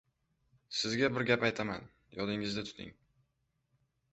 [0.77, 1.85] —Sizga bir gap aytaman,
[2.21, 2.91] yodingizda tuting.